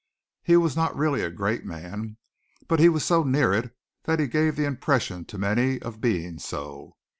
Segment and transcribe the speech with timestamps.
[0.41, 2.17] He was not really a great man,
[2.67, 6.39] but he was so near it that he gave the impression to many of being
[6.39, 6.95] so.